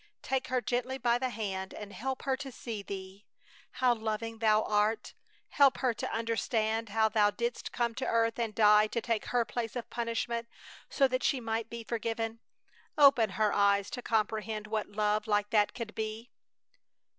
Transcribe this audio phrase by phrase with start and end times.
[0.23, 3.27] Take her gently by the hand and help her to see Thee,
[3.73, 5.13] how loving Thou art!
[5.49, 9.45] Help her to understand how Thou didst come to earth and die to take her
[9.45, 10.47] place of punishment
[10.89, 12.39] so that she might be forgiven!
[12.97, 16.31] Open her eyes to comprehend what love like that can be!"